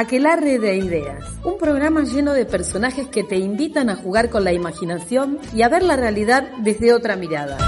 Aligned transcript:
Aquelarre 0.00 0.58
de 0.58 0.78
Ideas, 0.78 1.26
un 1.44 1.58
programa 1.58 2.04
lleno 2.04 2.32
de 2.32 2.46
personajes 2.46 3.08
que 3.08 3.22
te 3.22 3.36
invitan 3.36 3.90
a 3.90 3.96
jugar 3.96 4.30
con 4.30 4.44
la 4.44 4.52
imaginación 4.54 5.38
y 5.54 5.60
a 5.60 5.68
ver 5.68 5.82
la 5.82 5.94
realidad 5.94 6.52
desde 6.62 6.94
otra 6.94 7.16
mirada. 7.16 7.58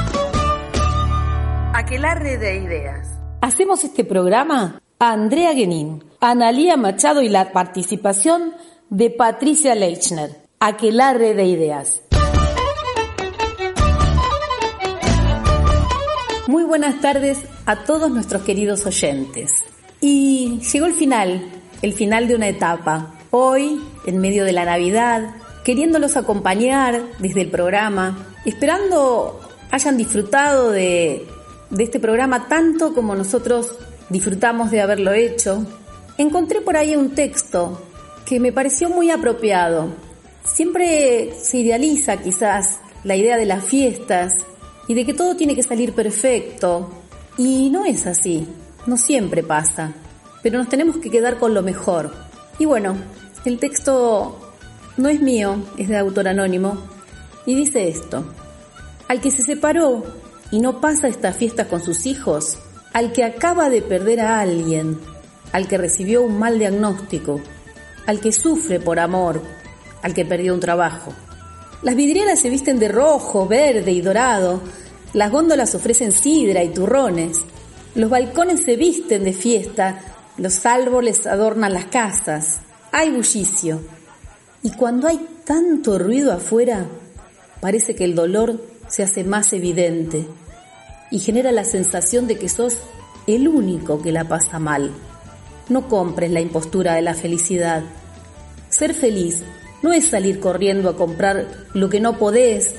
Aquelarre 1.74 2.38
de 2.38 2.56
Ideas. 2.56 3.06
Hacemos 3.42 3.84
este 3.84 4.02
programa 4.04 4.80
a 4.98 5.12
Andrea 5.12 5.52
Genin, 5.52 6.04
a 6.20 6.30
Analía 6.30 6.78
Machado 6.78 7.20
y 7.20 7.28
la 7.28 7.52
participación 7.52 8.54
de 8.88 9.10
Patricia 9.10 9.74
Leichner. 9.74 10.30
Aquelarre 10.58 11.34
de 11.34 11.44
Ideas. 11.44 12.00
Muy 16.46 16.64
buenas 16.64 16.98
tardes 17.02 17.44
a 17.66 17.84
todos 17.84 18.10
nuestros 18.10 18.40
queridos 18.40 18.86
oyentes. 18.86 19.52
Y 20.00 20.60
llegó 20.72 20.86
el 20.86 20.94
final, 20.94 21.61
el 21.82 21.92
final 21.92 22.28
de 22.28 22.36
una 22.36 22.48
etapa. 22.48 23.14
Hoy, 23.30 23.82
en 24.06 24.18
medio 24.18 24.44
de 24.44 24.52
la 24.52 24.64
Navidad, 24.64 25.34
queriéndolos 25.64 26.16
acompañar 26.16 27.02
desde 27.18 27.42
el 27.42 27.50
programa, 27.50 28.26
esperando 28.44 29.40
hayan 29.70 29.96
disfrutado 29.96 30.70
de, 30.70 31.26
de 31.70 31.84
este 31.84 31.98
programa 31.98 32.48
tanto 32.48 32.94
como 32.94 33.14
nosotros 33.14 33.76
disfrutamos 34.08 34.70
de 34.70 34.80
haberlo 34.80 35.12
hecho, 35.12 35.66
encontré 36.18 36.60
por 36.60 36.76
ahí 36.76 36.94
un 36.94 37.10
texto 37.10 37.82
que 38.26 38.38
me 38.38 38.52
pareció 38.52 38.88
muy 38.88 39.10
apropiado. 39.10 39.88
Siempre 40.44 41.32
se 41.40 41.58
idealiza 41.58 42.16
quizás 42.18 42.80
la 43.04 43.16
idea 43.16 43.36
de 43.36 43.46
las 43.46 43.64
fiestas 43.64 44.34
y 44.86 44.94
de 44.94 45.04
que 45.04 45.14
todo 45.14 45.36
tiene 45.36 45.56
que 45.56 45.62
salir 45.62 45.94
perfecto. 45.94 46.90
Y 47.38 47.70
no 47.70 47.84
es 47.84 48.06
así, 48.06 48.46
no 48.86 48.96
siempre 48.96 49.42
pasa 49.42 49.94
pero 50.42 50.58
nos 50.58 50.68
tenemos 50.68 50.96
que 50.96 51.10
quedar 51.10 51.38
con 51.38 51.54
lo 51.54 51.62
mejor. 51.62 52.12
Y 52.58 52.64
bueno, 52.64 52.96
el 53.44 53.58
texto 53.58 54.38
no 54.96 55.08
es 55.08 55.20
mío, 55.20 55.56
es 55.78 55.88
de 55.88 55.96
autor 55.96 56.28
anónimo, 56.28 56.78
y 57.46 57.54
dice 57.54 57.88
esto. 57.88 58.24
Al 59.08 59.20
que 59.20 59.30
se 59.30 59.42
separó 59.42 60.04
y 60.50 60.60
no 60.60 60.80
pasa 60.80 61.08
esta 61.08 61.32
fiesta 61.32 61.66
con 61.66 61.82
sus 61.82 62.06
hijos, 62.06 62.58
al 62.92 63.12
que 63.12 63.24
acaba 63.24 63.70
de 63.70 63.82
perder 63.82 64.20
a 64.20 64.40
alguien, 64.40 64.98
al 65.52 65.66
que 65.66 65.78
recibió 65.78 66.22
un 66.22 66.38
mal 66.38 66.58
diagnóstico, 66.58 67.40
al 68.06 68.20
que 68.20 68.32
sufre 68.32 68.80
por 68.80 68.98
amor, 68.98 69.42
al 70.02 70.14
que 70.14 70.24
perdió 70.24 70.54
un 70.54 70.60
trabajo. 70.60 71.12
Las 71.82 71.96
vidrieras 71.96 72.38
se 72.38 72.50
visten 72.50 72.78
de 72.78 72.88
rojo, 72.88 73.46
verde 73.46 73.92
y 73.92 74.00
dorado, 74.00 74.60
las 75.14 75.30
góndolas 75.30 75.74
ofrecen 75.74 76.12
sidra 76.12 76.62
y 76.62 76.68
turrones, 76.68 77.40
los 77.94 78.08
balcones 78.08 78.64
se 78.64 78.76
visten 78.76 79.24
de 79.24 79.32
fiesta 79.32 80.11
los 80.42 80.66
árboles 80.66 81.24
adornan 81.28 81.72
las 81.72 81.84
casas, 81.84 82.62
hay 82.90 83.12
bullicio. 83.12 83.80
Y 84.64 84.72
cuando 84.72 85.06
hay 85.06 85.24
tanto 85.44 86.00
ruido 86.00 86.32
afuera, 86.32 86.84
parece 87.60 87.94
que 87.94 88.02
el 88.02 88.16
dolor 88.16 88.60
se 88.88 89.04
hace 89.04 89.22
más 89.22 89.52
evidente 89.52 90.26
y 91.12 91.20
genera 91.20 91.52
la 91.52 91.62
sensación 91.62 92.26
de 92.26 92.38
que 92.38 92.48
sos 92.48 92.76
el 93.28 93.46
único 93.46 94.02
que 94.02 94.10
la 94.10 94.26
pasa 94.26 94.58
mal. 94.58 94.90
No 95.68 95.88
compres 95.88 96.32
la 96.32 96.40
impostura 96.40 96.94
de 96.94 97.02
la 97.02 97.14
felicidad. 97.14 97.84
Ser 98.68 98.94
feliz 98.94 99.44
no 99.80 99.92
es 99.92 100.08
salir 100.08 100.40
corriendo 100.40 100.88
a 100.88 100.96
comprar 100.96 101.46
lo 101.72 101.88
que 101.88 102.00
no 102.00 102.18
podés, 102.18 102.74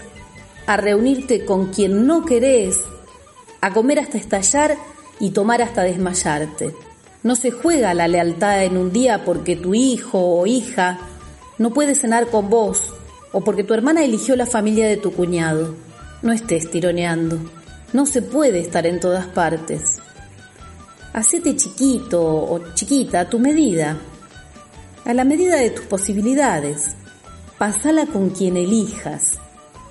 a 0.68 0.76
reunirte 0.76 1.46
con 1.46 1.72
quien 1.72 2.08
no 2.08 2.26
querés, 2.26 2.82
a 3.62 3.72
comer 3.72 4.00
hasta 4.00 4.18
estallar 4.18 4.76
y 5.22 5.30
tomar 5.30 5.62
hasta 5.62 5.84
desmayarte. 5.84 6.74
No 7.24 7.38
se 7.38 7.52
juega 7.52 7.94
la 7.94 8.10
lealtad 8.10 8.64
en 8.66 8.78
un 8.78 8.92
día 8.92 9.24
porque 9.24 9.56
tu 9.56 9.74
hijo 9.74 10.20
o 10.20 10.46
hija 10.46 11.00
no 11.58 11.72
puede 11.72 11.96
cenar 11.96 12.28
con 12.28 12.50
vos 12.50 12.94
o 13.32 13.42
porque 13.42 13.64
tu 13.64 13.74
hermana 13.74 14.04
eligió 14.04 14.36
la 14.36 14.46
familia 14.46 14.88
de 14.88 14.98
tu 14.98 15.14
cuñado. 15.14 15.74
No 16.22 16.34
estés 16.34 16.70
tironeando. 16.70 17.40
No 17.94 18.06
se 18.06 18.22
puede 18.22 18.60
estar 18.60 18.86
en 18.86 19.00
todas 19.00 19.26
partes. 19.28 20.00
Hacete 21.14 21.56
chiquito 21.56 22.22
o 22.22 22.74
chiquita 22.74 23.22
a 23.22 23.30
tu 23.30 23.40
medida, 23.40 23.98
a 25.06 25.14
la 25.14 25.24
medida 25.24 25.58
de 25.58 25.70
tus 25.70 25.86
posibilidades. 25.86 26.96
Pasala 27.58 28.08
con 28.08 28.32
quien 28.32 28.58
elijas, 28.58 29.38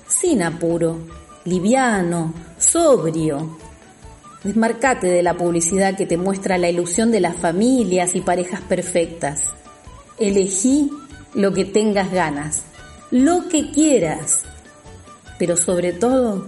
sin 0.05 0.43
apuro, 0.43 0.99
liviano, 1.45 2.33
sobrio, 2.59 3.57
Desmarcate 4.43 5.07
de 5.07 5.23
la 5.23 5.35
publicidad 5.35 5.95
que 5.95 6.05
te 6.05 6.17
muestra 6.17 6.57
la 6.57 6.69
ilusión 6.69 7.11
de 7.11 7.21
las 7.21 7.35
familias 7.35 8.15
y 8.15 8.21
parejas 8.21 8.61
perfectas. 8.61 9.43
Elegí 10.19 10.91
lo 11.33 11.53
que 11.53 11.65
tengas 11.65 12.11
ganas, 12.11 12.63
lo 13.09 13.47
que 13.47 13.71
quieras, 13.71 14.43
pero 15.39 15.55
sobre 15.55 15.93
todo, 15.93 16.47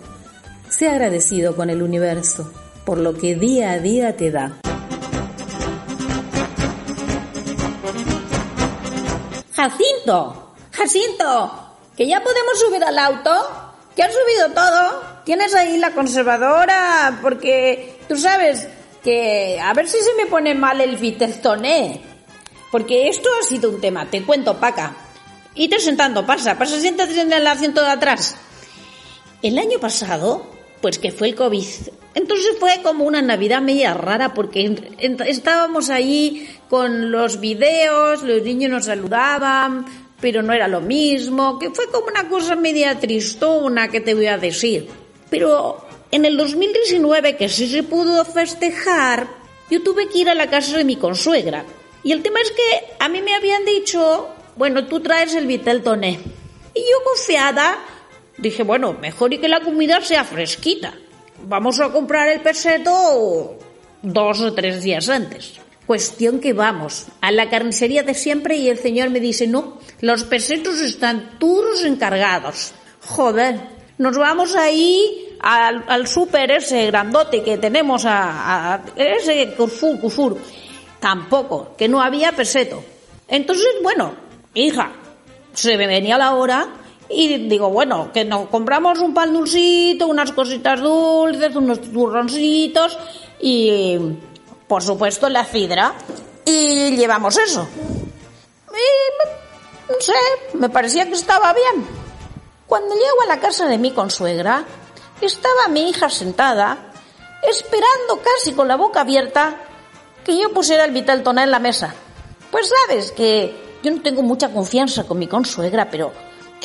sé 0.69 0.89
agradecido 0.89 1.55
con 1.55 1.69
el 1.69 1.81
universo 1.81 2.51
por 2.85 2.99
lo 2.99 3.15
que 3.15 3.35
día 3.35 3.71
a 3.71 3.79
día 3.79 4.15
te 4.15 4.31
da. 4.31 4.53
Jacinto, 9.53 10.53
Jacinto, 10.71 11.69
que 11.97 12.07
ya 12.07 12.21
podemos 12.21 12.59
subir 12.59 12.83
al 12.83 12.99
auto, 12.99 13.31
que 13.95 14.03
has 14.03 14.13
subido 14.13 14.51
todo. 14.51 15.03
¿Tienes 15.23 15.53
ahí 15.55 15.77
la 15.77 15.91
conservadora? 15.91 17.19
Porque 17.21 17.99
tú 18.07 18.17
sabes 18.17 18.67
que 19.03 19.59
a 19.61 19.73
ver 19.73 19.87
si 19.87 19.97
se 19.99 20.13
me 20.15 20.25
pone 20.25 20.53
mal 20.53 20.81
el 20.81 20.97
Viteltoné. 20.97 22.01
Porque 22.71 23.07
esto 23.07 23.29
ha 23.39 23.45
sido 23.45 23.69
un 23.69 23.79
tema, 23.79 24.09
te 24.09 24.23
cuento, 24.23 24.59
Paca. 24.59 24.95
Y 25.53 25.69
te 25.69 25.79
sentando, 25.79 26.25
pasa, 26.25 26.57
pasa, 26.57 26.79
siéntate 26.79 27.21
en 27.21 27.31
el 27.31 27.47
asiento 27.47 27.81
de 27.81 27.91
atrás. 27.91 28.35
El 29.41 29.57
año 29.57 29.79
pasado, 29.79 30.45
pues 30.81 30.99
que 30.99 31.11
fue 31.11 31.29
el 31.29 31.35
COVID, 31.35 31.65
entonces 32.15 32.57
fue 32.59 32.81
como 32.81 33.05
una 33.05 33.21
Navidad 33.21 33.61
media 33.61 33.93
rara 33.93 34.33
porque 34.33 34.73
estábamos 34.97 35.89
ahí 35.89 36.49
con 36.69 37.11
los 37.11 37.39
videos, 37.39 38.23
los 38.23 38.41
niños 38.41 38.71
nos 38.71 38.85
saludaban, 38.85 39.85
pero 40.21 40.41
no 40.41 40.53
era 40.53 40.67
lo 40.67 40.81
mismo, 40.81 41.59
que 41.59 41.71
fue 41.71 41.89
como 41.89 42.07
una 42.07 42.27
cosa 42.29 42.55
media 42.55 42.99
tristona 42.99 43.89
que 43.89 44.01
te 44.01 44.13
voy 44.13 44.27
a 44.27 44.37
decir. 44.37 44.87
Pero 45.29 45.85
en 46.11 46.25
el 46.25 46.37
2019, 46.37 47.35
que 47.37 47.49
sí 47.49 47.67
se 47.67 47.83
pudo 47.83 48.23
festejar, 48.25 49.27
yo 49.69 49.83
tuve 49.83 50.07
que 50.07 50.19
ir 50.19 50.29
a 50.29 50.35
la 50.35 50.49
casa 50.49 50.77
de 50.77 50.83
mi 50.83 50.95
consuegra. 50.95 51.65
Y 52.03 52.11
el 52.11 52.21
tema 52.21 52.39
es 52.39 52.51
que 52.51 52.93
a 52.99 53.09
mí 53.09 53.21
me 53.21 53.33
habían 53.33 53.65
dicho, 53.65 54.29
bueno, 54.55 54.85
tú 54.85 54.99
traes 54.99 55.33
el 55.35 55.47
vitel 55.47 55.83
toné. 55.83 56.19
Y 56.73 56.79
yo 56.79 57.03
confiada 57.03 57.79
dije, 58.37 58.63
bueno, 58.63 58.93
mejor 58.93 59.33
y 59.33 59.39
que 59.39 59.47
la 59.47 59.61
comida 59.61 60.01
sea 60.01 60.23
fresquita. 60.23 60.93
Vamos 61.47 61.79
a 61.79 61.91
comprar 61.91 62.29
el 62.29 62.41
peseto 62.41 63.57
dos 64.01 64.41
o 64.41 64.53
tres 64.53 64.83
días 64.83 65.09
antes. 65.09 65.59
Cuestión 65.85 66.39
que 66.39 66.53
vamos 66.53 67.07
a 67.21 67.31
la 67.31 67.49
carnicería 67.49 68.01
de 68.01 68.15
siempre 68.15 68.57
y 68.57 68.69
el 68.69 68.79
señor 68.79 69.11
me 69.11 69.19
dice, 69.19 69.45
no, 69.45 69.77
los 70.01 70.23
pesetos 70.23 70.79
están 70.81 71.37
todos 71.37 71.83
encargados. 71.83 72.73
Joder, 73.01 73.59
nos 73.99 74.17
vamos 74.17 74.55
ahí 74.55 75.37
al, 75.41 75.85
al 75.87 76.07
súper 76.07 76.49
ese 76.51 76.87
grandote 76.87 77.43
que 77.43 77.59
tenemos 77.59 78.03
a, 78.05 78.81
ese 78.95 79.53
Cufur, 79.53 79.99
Cufur. 79.99 80.37
Tampoco, 80.99 81.75
que 81.77 81.87
no 81.87 82.01
había 82.01 82.31
peseto. 82.31 82.83
Entonces, 83.27 83.67
bueno, 83.83 84.15
hija, 84.55 84.91
se 85.53 85.77
me 85.77 85.85
venía 85.85 86.17
la 86.17 86.33
hora 86.33 86.67
y 87.09 87.47
digo, 87.47 87.69
bueno, 87.69 88.11
que 88.11 88.25
nos 88.25 88.47
compramos 88.47 88.99
un 88.99 89.13
pan 89.13 89.33
dulcito, 89.33 90.07
unas 90.07 90.31
cositas 90.31 90.81
dulces, 90.81 91.55
unos 91.55 91.79
turroncitos 91.81 92.97
y, 93.39 93.99
por 94.67 94.83
supuesto, 94.83 95.29
la 95.29 95.45
cidra. 95.45 95.93
Y 96.45 96.95
llevamos 96.95 97.37
eso. 97.37 97.67
Y, 98.71 99.91
no 99.91 99.99
sé, 99.99 100.57
me 100.57 100.69
parecía 100.69 101.05
que 101.05 101.13
estaba 101.13 101.53
bien. 101.53 101.87
Cuando 102.67 102.93
llego 102.93 103.21
a 103.23 103.27
la 103.27 103.39
casa 103.39 103.67
de 103.67 103.77
mi 103.77 103.91
consuegra, 103.91 104.65
estaba 105.21 105.67
mi 105.69 105.89
hija 105.89 106.09
sentada, 106.09 106.91
esperando 107.47 108.21
casi 108.23 108.53
con 108.53 108.67
la 108.67 108.75
boca 108.75 109.01
abierta 109.01 109.55
que 110.23 110.37
yo 110.37 110.51
pusiera 110.51 110.85
el 110.85 110.91
vital 110.91 111.23
toné 111.23 111.43
en 111.43 111.51
la 111.51 111.59
mesa. 111.59 111.93
Pues 112.51 112.71
sabes 112.87 113.11
que 113.11 113.79
yo 113.83 113.91
no 113.91 114.01
tengo 114.01 114.23
mucha 114.23 114.49
confianza 114.49 115.03
con 115.03 115.19
mi 115.19 115.27
consuegra, 115.27 115.89
pero 115.89 116.11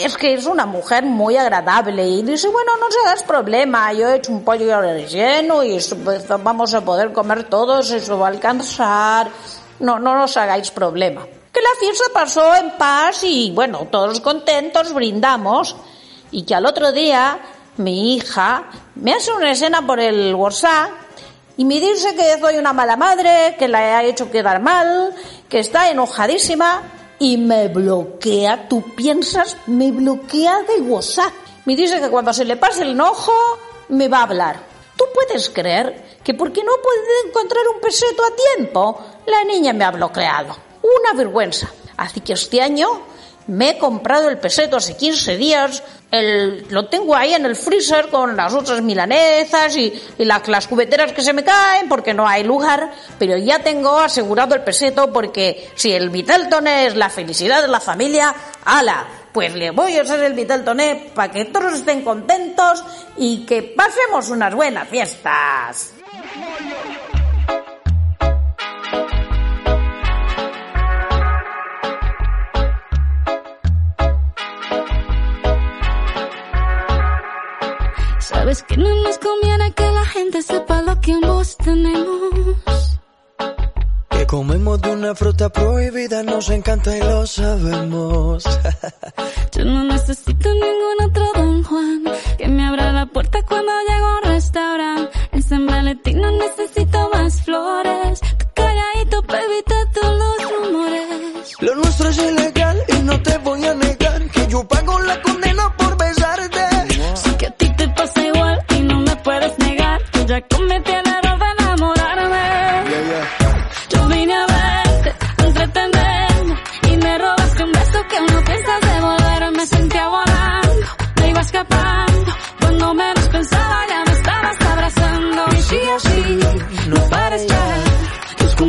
es 0.02 0.16
que 0.16 0.34
es 0.34 0.46
una 0.46 0.66
mujer 0.66 1.04
muy 1.04 1.36
agradable. 1.36 2.06
Y 2.06 2.22
dice, 2.22 2.48
bueno, 2.48 2.72
no 2.78 2.90
se 2.90 2.98
hagas 3.06 3.22
problema, 3.22 3.92
yo 3.92 4.08
he 4.08 4.16
hecho 4.16 4.32
un 4.32 4.44
pollo 4.44 4.80
relleno 4.80 5.62
y 5.62 5.78
pues, 6.04 6.26
vamos 6.42 6.74
a 6.74 6.84
poder 6.84 7.12
comer 7.12 7.44
todos, 7.44 7.90
eso 7.90 8.18
va 8.18 8.26
a 8.26 8.30
alcanzar, 8.30 9.28
no, 9.78 9.98
no 9.98 10.24
os 10.24 10.36
hagáis 10.36 10.70
problema. 10.70 11.26
Que 11.52 11.60
la 11.60 11.80
fiesta 11.80 12.04
pasó 12.12 12.54
en 12.54 12.70
paz 12.78 13.24
y 13.24 13.50
bueno, 13.52 13.88
todos 13.90 14.20
contentos, 14.20 14.92
brindamos. 14.92 15.76
Y 16.30 16.44
que 16.44 16.54
al 16.54 16.64
otro 16.64 16.92
día 16.92 17.40
mi 17.76 18.14
hija 18.14 18.64
me 18.94 19.14
hace 19.14 19.32
una 19.32 19.50
escena 19.50 19.84
por 19.84 19.98
el 19.98 20.34
WhatsApp 20.34 20.90
y 21.56 21.64
me 21.64 21.80
dice 21.80 22.14
que 22.14 22.38
soy 22.38 22.56
una 22.56 22.72
mala 22.72 22.96
madre, 22.96 23.56
que 23.58 23.68
la 23.68 24.02
he 24.02 24.08
hecho 24.08 24.30
quedar 24.30 24.60
mal, 24.60 25.14
que 25.48 25.58
está 25.58 25.90
enojadísima 25.90 26.82
y 27.20 27.36
me 27.36 27.68
bloquea, 27.68 28.66
tú 28.66 28.82
piensas, 28.96 29.56
me 29.66 29.92
bloquea 29.92 30.62
de 30.62 30.80
WhatsApp. 30.80 31.32
Me 31.66 31.76
dice 31.76 32.00
que 32.00 32.08
cuando 32.08 32.32
se 32.32 32.46
le 32.46 32.56
pase 32.56 32.82
el 32.82 32.92
enojo 32.92 33.32
me 33.90 34.08
va 34.08 34.20
a 34.20 34.22
hablar. 34.22 34.60
¿Tú 34.96 35.04
puedes 35.14 35.50
creer 35.50 36.18
que 36.24 36.32
porque 36.32 36.64
no 36.64 36.72
puede 36.82 37.28
encontrar 37.28 37.62
un 37.74 37.80
peseto 37.80 38.22
a 38.24 38.56
tiempo, 38.56 38.98
la 39.26 39.44
niña 39.44 39.74
me 39.74 39.84
ha 39.84 39.90
bloqueado? 39.90 40.56
Una 40.82 41.12
vergüenza. 41.12 41.70
Así 41.98 42.20
que 42.20 42.32
este 42.32 42.62
año 42.62 42.88
me 43.46 43.70
he 43.70 43.78
comprado 43.78 44.30
el 44.30 44.38
peseto 44.38 44.78
hace 44.78 44.96
15 44.96 45.36
días, 45.36 45.82
el, 46.10 46.66
lo 46.70 46.86
tengo 46.86 47.14
ahí 47.14 47.34
en 47.34 47.46
el 47.46 47.54
freezer 47.54 48.08
con 48.08 48.36
las 48.36 48.52
otras 48.52 48.82
milanesas 48.82 49.76
y, 49.76 49.92
las 50.18 50.66
cubeteras 50.66 51.12
que 51.12 51.22
se 51.22 51.32
me 51.32 51.44
caen 51.44 51.88
porque 51.88 52.14
no 52.14 52.26
hay 52.26 52.44
lugar, 52.44 52.92
pero 53.18 53.36
ya 53.36 53.60
tengo 53.60 53.98
asegurado 53.98 54.54
el 54.54 54.62
peseto 54.62 55.12
porque 55.12 55.70
si 55.74 55.92
el 55.92 56.10
Viteltoné 56.10 56.86
es 56.86 56.96
la 56.96 57.10
felicidad 57.10 57.62
de 57.62 57.68
la 57.68 57.80
familia, 57.80 58.34
ala, 58.64 59.06
pues 59.32 59.54
le 59.54 59.70
voy 59.70 59.96
a 59.96 60.02
hacer 60.02 60.20
el 60.20 60.34
Viteltoné 60.34 61.10
para 61.14 61.32
que 61.32 61.46
todos 61.46 61.74
estén 61.74 62.02
contentos 62.02 62.84
y 63.16 63.44
que 63.46 63.62
pasemos 63.62 64.28
unas 64.30 64.54
buenas 64.54 64.88
fiestas. 64.88 65.94
Encanta 86.54 86.96
y 86.96 87.00
lo 87.00 87.26
sabemos. 87.26 88.44
Yo 89.56 89.64
no 89.64 89.84
necesito 89.84 90.48
ningún 90.54 90.89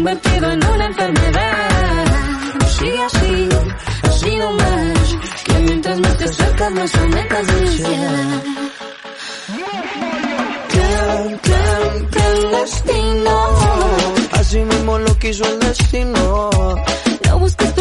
convertido 0.02 0.52
en 0.52 0.66
una 0.66 0.86
enfermedad. 0.88 2.06
Sí, 2.80 2.92
así, 3.06 3.50
así 4.02 4.36
nomás, 4.36 5.16
que 5.46 5.54
mientras 5.60 6.00
más 6.00 6.18
te 6.18 6.24
acercas 6.24 6.72
más 6.72 6.96
aumentas 6.96 7.48
mi 7.54 7.68
ansiedad. 7.68 8.44
Plan, 10.72 11.40
plan, 11.44 12.08
clandestino. 12.10 13.36
Así 14.32 14.60
mismo 14.60 14.98
lo 14.98 15.18
quiso 15.20 15.46
el 15.46 15.60
destino. 15.60 16.50
No 17.28 17.40
busques 17.40 17.76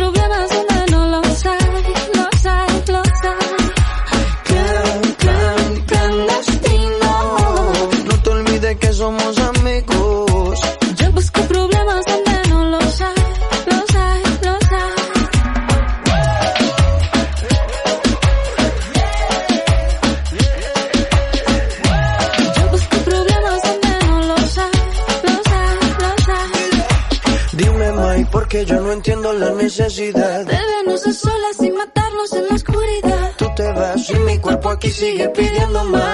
aquí 34.80 34.90
sigue 34.90 35.28
pidiendo 35.28 35.84
más. 35.84 36.09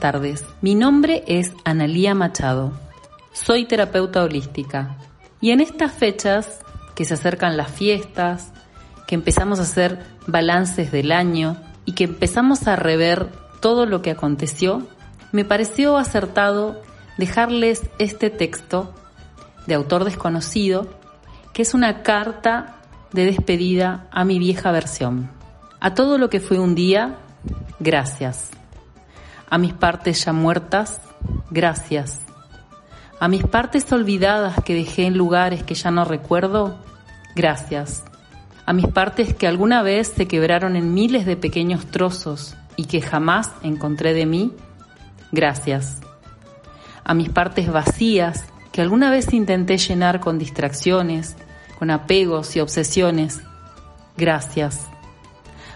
Tardes. 0.00 0.44
Mi 0.62 0.74
nombre 0.74 1.22
es 1.26 1.52
Analía 1.64 2.14
Machado. 2.14 2.72
Soy 3.32 3.66
terapeuta 3.66 4.24
holística. 4.24 4.96
Y 5.40 5.50
en 5.50 5.60
estas 5.60 5.92
fechas, 5.92 6.58
que 6.96 7.04
se 7.04 7.14
acercan 7.14 7.56
las 7.56 7.70
fiestas, 7.70 8.52
que 9.06 9.14
empezamos 9.14 9.60
a 9.60 9.62
hacer 9.62 10.04
balances 10.26 10.90
del 10.90 11.12
año 11.12 11.56
y 11.84 11.92
que 11.92 12.04
empezamos 12.04 12.66
a 12.66 12.76
rever 12.76 13.28
todo 13.60 13.86
lo 13.86 14.02
que 14.02 14.10
aconteció, 14.10 14.86
me 15.32 15.44
pareció 15.44 15.96
acertado 15.96 16.82
dejarles 17.16 17.82
este 17.98 18.30
texto 18.30 18.92
de 19.66 19.74
autor 19.74 20.04
desconocido, 20.04 20.88
que 21.52 21.62
es 21.62 21.74
una 21.74 22.02
carta 22.02 22.80
de 23.12 23.26
despedida 23.26 24.08
a 24.10 24.24
mi 24.24 24.38
vieja 24.38 24.72
versión. 24.72 25.30
A 25.78 25.94
todo 25.94 26.18
lo 26.18 26.30
que 26.30 26.40
fue 26.40 26.58
un 26.58 26.74
día, 26.74 27.18
gracias. 27.78 28.50
A 29.50 29.58
mis 29.58 29.72
partes 29.72 30.24
ya 30.24 30.32
muertas, 30.32 31.00
gracias. 31.50 32.20
A 33.18 33.26
mis 33.26 33.42
partes 33.42 33.90
olvidadas 33.92 34.62
que 34.64 34.74
dejé 34.74 35.06
en 35.06 35.18
lugares 35.18 35.64
que 35.64 35.74
ya 35.74 35.90
no 35.90 36.04
recuerdo, 36.04 36.78
gracias. 37.34 38.04
A 38.64 38.72
mis 38.72 38.86
partes 38.86 39.34
que 39.34 39.48
alguna 39.48 39.82
vez 39.82 40.12
se 40.16 40.28
quebraron 40.28 40.76
en 40.76 40.94
miles 40.94 41.26
de 41.26 41.36
pequeños 41.36 41.86
trozos 41.86 42.54
y 42.76 42.84
que 42.84 43.02
jamás 43.02 43.50
encontré 43.62 44.14
de 44.14 44.24
mí, 44.24 44.52
gracias. 45.32 45.98
A 47.02 47.12
mis 47.14 47.28
partes 47.28 47.72
vacías 47.72 48.44
que 48.70 48.80
alguna 48.80 49.10
vez 49.10 49.32
intenté 49.32 49.78
llenar 49.78 50.20
con 50.20 50.38
distracciones, 50.38 51.36
con 51.78 51.90
apegos 51.90 52.54
y 52.54 52.60
obsesiones, 52.60 53.42
gracias. 54.16 54.89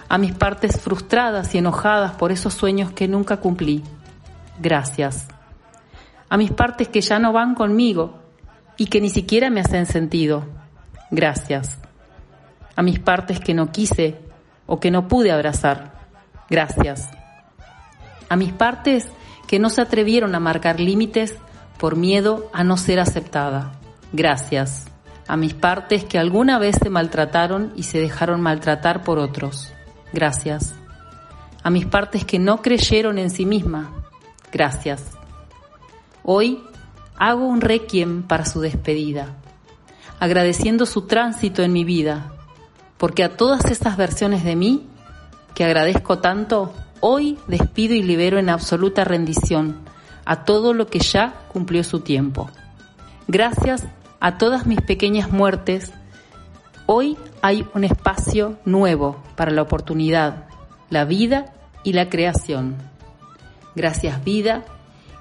A 0.08 0.18
mis 0.18 0.32
partes 0.32 0.80
frustradas 0.80 1.54
y 1.54 1.58
enojadas 1.58 2.12
por 2.12 2.32
esos 2.32 2.54
sueños 2.54 2.92
que 2.92 3.08
nunca 3.08 3.38
cumplí, 3.38 3.82
gracias 4.58 5.28
a 6.28 6.37
mis 6.37 6.50
partes 6.50 6.88
que 6.88 7.00
ya 7.00 7.18
no 7.18 7.32
van 7.32 7.54
conmigo 7.54 8.18
y 8.76 8.87
que 8.87 9.00
ni 9.00 9.11
siquiera 9.11 9.50
me 9.50 9.61
hacen 9.61 9.87
sentido. 9.87 10.44
Gracias. 11.11 11.78
A 12.75 12.82
mis 12.82 12.99
partes 12.99 13.38
que 13.38 13.54
no 13.54 13.70
quise 13.70 14.18
o 14.66 14.80
que 14.80 14.90
no 14.90 15.06
pude 15.06 15.30
abrazar. 15.30 15.92
Gracias. 16.50 17.08
A 18.28 18.37
mis 18.37 18.52
partes 18.52 19.08
que 19.46 19.58
no 19.58 19.70
se 19.70 19.82
atrevieron 19.82 20.34
a 20.34 20.40
marcar 20.40 20.80
límites 20.80 21.38
por 21.78 21.96
miedo 21.96 22.50
a 22.52 22.64
no 22.64 22.76
ser 22.76 22.99
aceptada. 22.99 23.73
Gracias. 24.12 24.87
A 25.28 25.37
mis 25.37 25.54
partes 25.54 26.04
que 26.04 26.18
alguna 26.18 26.58
vez 26.58 26.76
se 26.82 26.90
maltrataron 26.90 27.73
y 27.76 27.84
se 27.84 27.99
dejaron 27.99 28.40
maltratar 28.40 29.04
por 29.04 29.18
otros. 29.18 29.73
Gracias. 30.14 30.73
A 31.64 31.71
mis 31.71 31.87
partes 31.87 32.25
que 32.25 32.38
no 32.38 32.62
creyeron 32.62 33.18
en 33.18 33.30
sí 33.30 33.44
misma. 33.44 33.90
Gracias. 34.52 35.02
Hoy 36.23 36.62
hago 37.16 37.49
un 37.49 37.61
requiem 37.61 38.23
para 38.23 38.47
su 38.47 38.61
despedida, 38.61 39.35
agradeciendo 40.21 40.87
su 40.87 41.02
tránsito 41.09 41.62
en 41.62 41.73
mi 41.73 41.83
vida, 41.83 42.33
porque 42.97 43.25
a 43.25 43.37
todas 43.37 43.64
estas 43.73 43.97
versiones 43.97 44.44
de 44.44 44.54
mí, 44.54 44.87
que 45.52 45.64
agradezco 45.64 46.21
tanto, 46.21 46.73
hoy 47.00 47.37
despido 47.49 47.94
y 47.94 48.04
libero 48.04 48.38
en 48.38 48.50
absoluta 48.50 49.02
rendición 49.02 49.80
a 50.25 50.44
todo 50.44 50.75
lo 50.75 50.87
que 50.87 51.00
ya 51.00 51.35
cumplió 51.52 51.83
su 51.83 52.00
tiempo. 52.00 52.49
Gracias 53.26 53.85
a 54.21 54.38
todas 54.38 54.64
mis 54.64 54.80
pequeñas 54.80 55.33
muertes, 55.33 55.92
hoy 56.86 57.16
hay 57.42 57.66
un 57.74 57.84
espacio 57.84 58.58
nuevo 58.64 59.22
para 59.36 59.50
la 59.50 59.62
oportunidad, 59.62 60.46
la 60.90 61.04
vida 61.04 61.52
y 61.82 61.92
la 61.92 62.08
creación. 62.08 62.76
Gracias 63.74 64.22
vida 64.24 64.64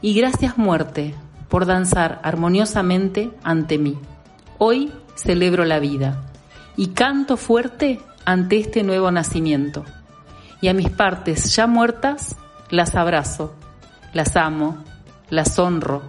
y 0.01 0.13
gracias 0.13 0.57
muerte 0.57 1.15
por 1.49 1.65
danzar 1.65 2.19
armoniosamente 2.23 3.31
ante 3.43 3.77
mí. 3.77 3.97
Hoy 4.57 4.91
celebro 5.15 5.65
la 5.65 5.79
vida 5.79 6.23
y 6.75 6.87
canto 6.87 7.37
fuerte 7.37 7.99
ante 8.25 8.59
este 8.59 8.83
nuevo 8.83 9.11
nacimiento. 9.11 9.83
Y 10.61 10.69
a 10.69 10.73
mis 10.73 10.89
partes 10.89 11.55
ya 11.55 11.67
muertas 11.67 12.37
las 12.69 12.95
abrazo, 12.95 13.53
las 14.13 14.35
amo, 14.35 14.83
las 15.29 15.59
honro, 15.59 16.03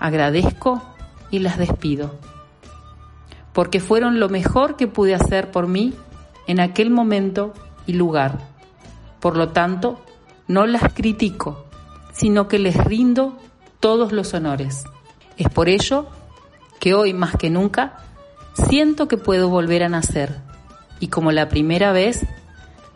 agradezco 0.00 0.82
y 1.30 1.40
las 1.40 1.58
despido. 1.58 2.18
Porque 3.54 3.80
fueron 3.80 4.20
lo 4.20 4.28
mejor 4.28 4.76
que 4.76 4.88
pude 4.88 5.14
hacer 5.14 5.50
por 5.50 5.68
mí 5.68 5.94
en 6.46 6.60
aquel 6.60 6.90
momento 6.90 7.54
y 7.86 7.94
lugar. 7.94 8.38
Por 9.20 9.36
lo 9.36 9.50
tanto, 9.50 10.04
no 10.48 10.66
las 10.66 10.92
critico, 10.92 11.64
sino 12.12 12.48
que 12.48 12.58
les 12.58 12.76
rindo 12.76 13.38
todos 13.80 14.12
los 14.12 14.34
honores. 14.34 14.84
Es 15.36 15.48
por 15.48 15.68
ello 15.68 16.06
que 16.80 16.94
hoy 16.94 17.14
más 17.14 17.36
que 17.36 17.48
nunca 17.48 17.98
siento 18.68 19.08
que 19.08 19.16
puedo 19.16 19.48
volver 19.48 19.82
a 19.82 19.88
nacer 19.88 20.40
y 21.00 21.08
como 21.08 21.32
la 21.32 21.48
primera 21.48 21.92
vez 21.92 22.26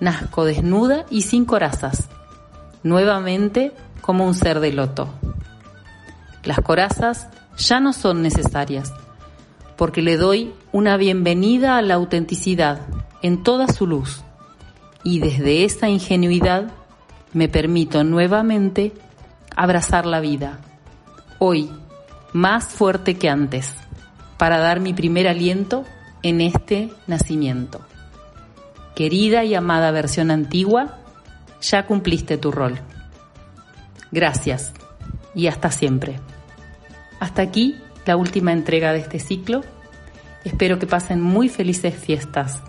nazco 0.01 0.45
desnuda 0.45 1.07
y 1.11 1.23
sin 1.23 1.45
corazas, 1.45 2.09
nuevamente 2.83 3.73
como 4.01 4.27
un 4.27 4.35
ser 4.35 4.61
de 4.61 4.73
loto. 4.73 5.09
Las 6.45 6.61
corazas 6.61 7.29
ya 7.57 7.81
no 7.81 7.93
son 7.93 8.23
necesarias 8.23 8.93
porque 9.79 10.03
le 10.03 10.17
doy 10.17 10.53
una 10.73 10.97
bienvenida 10.97 11.79
a 11.79 11.83
la 11.83 11.95
autenticidad 11.95 12.81
en 13.23 13.45
toda 13.45 13.69
su 13.69 13.87
luz 13.87 14.23
y 15.05 15.21
desde 15.21 15.65
esa 15.65 15.89
ingenuidad 15.89 16.73
me 17.33 17.49
permito 17.49 18.03
nuevamente 18.03 18.93
abrazar 19.55 20.05
la 20.05 20.19
vida, 20.19 20.59
hoy 21.39 21.71
más 22.33 22.67
fuerte 22.67 23.15
que 23.15 23.31
antes, 23.31 23.73
para 24.37 24.59
dar 24.59 24.81
mi 24.81 24.93
primer 24.95 25.29
aliento 25.29 25.85
en 26.23 26.41
este 26.41 26.91
nacimiento. 27.07 27.81
Querida 28.97 29.45
y 29.45 29.55
amada 29.55 29.93
versión 29.93 30.33
antigua, 30.33 30.99
ya 31.61 31.87
cumpliste 31.87 32.37
tu 32.37 32.51
rol. 32.51 32.81
Gracias 34.11 34.73
y 35.37 35.47
hasta 35.47 35.71
siempre. 35.71 36.19
Hasta 37.21 37.43
aquí 37.43 37.77
la 38.09 38.17
última 38.17 38.53
entrega 38.53 38.95
de 38.95 39.01
este 39.01 39.21
ciclo. 39.21 39.61
Espero 40.43 40.79
que 40.79 40.87
pasen 40.87 41.21
muy 41.21 41.51
felices 41.51 41.95
fiestas. 41.95 42.63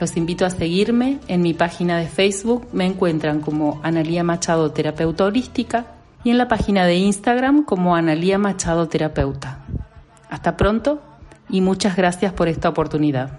Los 0.00 0.16
invito 0.16 0.44
a 0.44 0.50
seguirme 0.50 1.20
en 1.28 1.40
mi 1.40 1.54
página 1.54 1.98
de 1.98 2.08
Facebook. 2.08 2.66
Me 2.72 2.84
encuentran 2.84 3.40
como 3.40 3.80
Analía 3.84 4.24
Machado 4.24 4.72
Terapeuta 4.72 5.24
Holística 5.24 5.86
y 6.24 6.30
en 6.30 6.38
la 6.38 6.48
página 6.48 6.84
de 6.84 6.96
Instagram 6.96 7.64
como 7.64 7.94
Analía 7.94 8.38
Machado 8.38 8.88
Terapeuta. 8.88 9.64
Hasta 10.28 10.56
pronto 10.56 11.00
y 11.48 11.60
muchas 11.60 11.96
gracias 11.96 12.32
por 12.32 12.48
esta 12.48 12.68
oportunidad. 12.68 13.38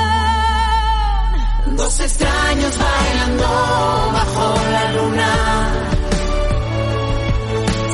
Dos 1.81 1.99
extraños 1.99 2.77
bailando 2.77 3.43
bajo 4.13 4.55
la 4.71 4.91
luna 4.91 5.33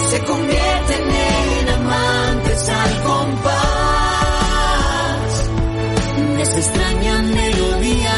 se 0.09 0.19
convierten 0.25 1.09
en 1.09 1.69
amantes 1.69 2.67
al 2.67 3.03
compás 3.03 3.53
de 6.35 6.41
esa 6.41 6.57
extraña 6.57 7.21
melodía 7.21 8.15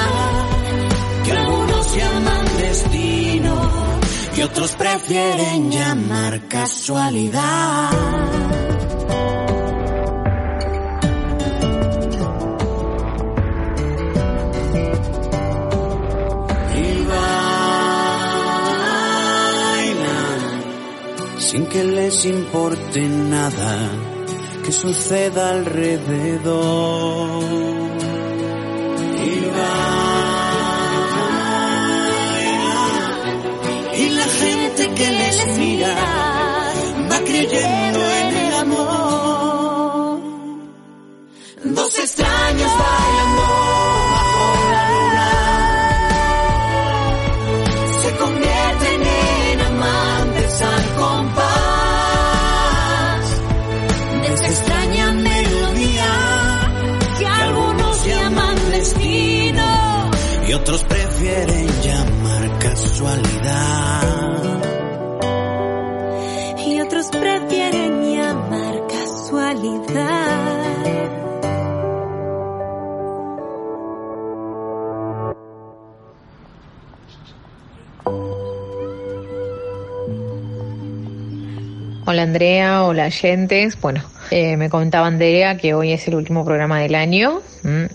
que 1.23 1.31
algunos 1.33 1.95
llaman 1.95 2.45
destino 2.57 3.53
y 4.37 4.41
otros 4.41 4.71
prefieren 4.71 5.69
llamar 5.69 6.47
casualidad. 6.47 8.48
Que 21.69 21.83
les 21.83 22.25
importe 22.25 23.01
nada 23.01 23.91
que 24.63 24.71
suceda 24.71 25.51
alrededor. 25.51 27.29
Y 33.95 34.09
la 34.09 34.23
gente 34.23 34.89
que 34.95 35.11
les 35.11 35.57
mira 35.57 35.95
va 37.11 37.19
creyendo 37.19 37.99
en 38.21 38.28
otros 61.29 61.45
prefieren 61.45 61.67
llamar 61.81 62.59
casualidad. 62.59 64.01
Y 66.65 66.81
otros 66.81 67.07
prefieren 67.07 68.13
llamar 68.13 68.87
casualidad. 68.87 70.09
Hola 82.05 82.23
Andrea, 82.23 82.83
hola 82.85 83.05
oyentes. 83.05 83.79
Bueno, 83.79 84.01
eh, 84.31 84.57
me 84.57 84.69
contaba 84.69 85.05
Andrea 85.05 85.57
que 85.57 85.75
hoy 85.75 85.91
es 85.91 86.07
el 86.07 86.15
último 86.15 86.43
programa 86.43 86.79
del 86.79 86.95
año. 86.95 87.41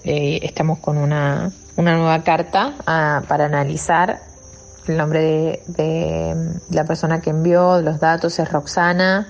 Eh, 0.05 0.39
estamos 0.43 0.79
con 0.79 0.99
una, 0.99 1.53
una 1.77 1.97
nueva 1.97 2.23
carta 2.23 2.75
ah, 2.87 3.23
para 3.29 3.47
analizar. 3.47 4.21
El 4.87 4.99
nombre 4.99 5.21
de, 5.21 5.63
de 5.67 6.61
la 6.71 6.85
persona 6.85 7.21
que 7.21 7.31
envió 7.31 7.81
los 7.81 8.01
datos 8.01 8.39
es 8.39 8.51
Roxana. 8.51 9.27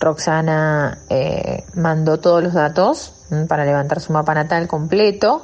Roxana 0.00 0.98
eh, 1.10 1.64
mandó 1.74 2.18
todos 2.18 2.42
los 2.42 2.54
datos 2.54 3.12
¿m? 3.30 3.46
para 3.46 3.64
levantar 3.64 4.00
su 4.00 4.12
mapa 4.12 4.34
natal 4.34 4.66
completo. 4.66 5.42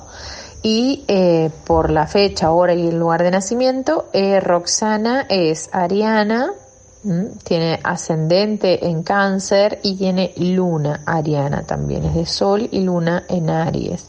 Y 0.62 1.04
eh, 1.06 1.50
por 1.64 1.90
la 1.90 2.06
fecha, 2.06 2.50
hora 2.50 2.74
y 2.74 2.88
el 2.88 2.98
lugar 2.98 3.22
de 3.22 3.30
nacimiento, 3.30 4.08
eh, 4.12 4.40
Roxana 4.40 5.26
es 5.28 5.68
Ariana, 5.72 6.50
¿m? 7.04 7.28
tiene 7.44 7.78
ascendente 7.84 8.88
en 8.88 9.02
cáncer 9.02 9.78
y 9.82 9.96
tiene 9.96 10.32
luna 10.38 11.02
ariana 11.06 11.62
también, 11.62 12.06
es 12.06 12.14
de 12.14 12.26
sol 12.26 12.68
y 12.72 12.80
luna 12.80 13.24
en 13.28 13.50
Aries. 13.50 14.08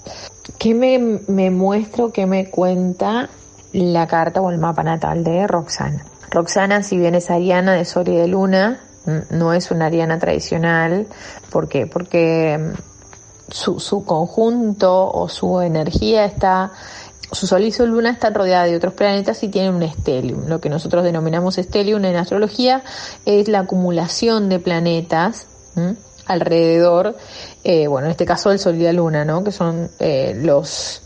¿Qué 0.57 0.73
me, 0.73 1.19
me 1.27 1.49
muestra 1.49 2.05
o 2.05 2.11
qué 2.11 2.25
me 2.25 2.49
cuenta 2.49 3.29
la 3.73 4.07
carta 4.07 4.41
o 4.41 4.49
el 4.49 4.57
mapa 4.57 4.83
natal 4.83 5.23
de 5.23 5.45
Roxana? 5.47 6.05
Roxana, 6.29 6.83
si 6.83 6.97
bien 6.97 7.15
es 7.15 7.29
ariana 7.29 7.73
de 7.73 7.85
sol 7.85 8.07
y 8.07 8.15
de 8.15 8.27
luna, 8.27 8.81
no 9.29 9.53
es 9.53 9.71
una 9.71 9.85
ariana 9.85 10.19
tradicional. 10.19 11.07
¿Por 11.49 11.69
qué? 11.69 11.87
Porque 11.87 12.57
mm, 12.57 13.51
su, 13.51 13.79
su 13.79 14.03
conjunto 14.05 15.09
o 15.09 15.29
su 15.29 15.61
energía 15.61 16.25
está, 16.25 16.71
su 17.31 17.47
sol 17.47 17.63
y 17.63 17.71
su 17.71 17.85
luna 17.85 18.11
están 18.11 18.33
rodeadas 18.33 18.69
de 18.69 18.75
otros 18.75 18.93
planetas 18.93 19.41
y 19.43 19.49
tienen 19.49 19.75
un 19.75 19.83
estelium. 19.83 20.47
Lo 20.47 20.59
que 20.59 20.69
nosotros 20.69 21.03
denominamos 21.03 21.57
estelium 21.57 22.03
en 22.05 22.17
astrología 22.17 22.83
es 23.25 23.47
la 23.47 23.59
acumulación 23.59 24.49
de 24.49 24.59
planetas. 24.59 25.47
Alrededor, 26.27 27.15
eh, 27.63 27.87
bueno, 27.87 28.07
en 28.07 28.11
este 28.11 28.25
caso 28.25 28.51
el 28.51 28.59
sol 28.59 28.75
y 28.75 28.83
la 28.83 28.93
luna, 28.93 29.25
¿no? 29.25 29.43
Que 29.43 29.51
son 29.51 29.89
eh, 29.99 30.33
los 30.35 31.01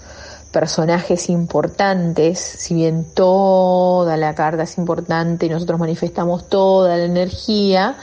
personajes 0.52 1.30
importantes, 1.30 2.40
si 2.40 2.74
bien 2.74 3.06
toda 3.06 4.18
la 4.18 4.36
carta 4.36 4.64
es 4.64 4.78
importante 4.78 5.46
y 5.46 5.50
nosotros 5.50 5.80
manifestamos 5.80 6.50
toda 6.50 6.98
la 6.98 7.06
energía, 7.06 7.96